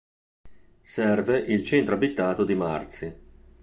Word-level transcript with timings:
Serve 0.81 1.37
il 1.37 1.63
centro 1.63 1.93
abitato 1.93 2.43
di 2.43 2.55
Marzi. 2.55 3.15